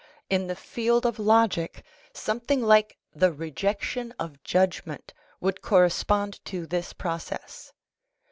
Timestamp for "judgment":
4.41-5.13